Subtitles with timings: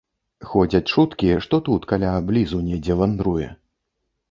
[0.53, 3.47] Ходзяць чуткі, што тут каля блізу недзе вандруе.